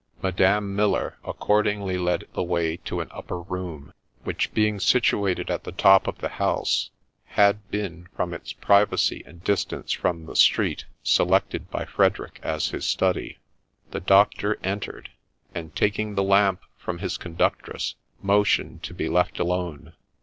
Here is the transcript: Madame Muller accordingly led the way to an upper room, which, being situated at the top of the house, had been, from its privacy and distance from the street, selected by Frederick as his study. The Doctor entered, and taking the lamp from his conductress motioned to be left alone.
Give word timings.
Madame 0.23 0.75
Muller 0.75 1.19
accordingly 1.23 1.95
led 1.95 2.23
the 2.33 2.41
way 2.41 2.75
to 2.77 3.01
an 3.01 3.07
upper 3.11 3.39
room, 3.39 3.93
which, 4.23 4.51
being 4.51 4.79
situated 4.79 5.51
at 5.51 5.63
the 5.63 5.71
top 5.71 6.07
of 6.07 6.17
the 6.17 6.29
house, 6.41 6.89
had 7.25 7.69
been, 7.69 8.07
from 8.15 8.33
its 8.33 8.51
privacy 8.51 9.21
and 9.27 9.43
distance 9.43 9.91
from 9.91 10.25
the 10.25 10.35
street, 10.35 10.85
selected 11.03 11.69
by 11.69 11.85
Frederick 11.85 12.39
as 12.41 12.69
his 12.69 12.85
study. 12.89 13.37
The 13.91 13.99
Doctor 13.99 14.57
entered, 14.63 15.11
and 15.53 15.75
taking 15.75 16.15
the 16.15 16.23
lamp 16.23 16.61
from 16.79 16.97
his 16.97 17.19
conductress 17.19 17.93
motioned 18.23 18.81
to 18.81 18.95
be 18.95 19.07
left 19.07 19.37
alone. 19.37 19.93